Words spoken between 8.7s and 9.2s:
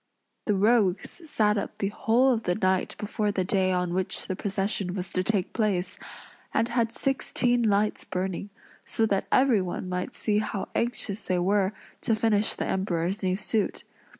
so